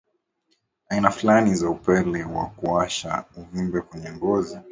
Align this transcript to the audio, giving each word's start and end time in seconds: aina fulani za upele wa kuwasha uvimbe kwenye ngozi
aina 0.89 1.11
fulani 1.11 1.55
za 1.55 1.69
upele 1.69 2.23
wa 2.23 2.45
kuwasha 2.45 3.25
uvimbe 3.37 3.81
kwenye 3.81 4.11
ngozi 4.11 4.59